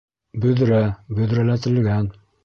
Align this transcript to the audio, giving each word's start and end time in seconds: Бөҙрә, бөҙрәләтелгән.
Бөҙрә, 0.45 0.79
бөҙрәләтелгән. 1.19 2.09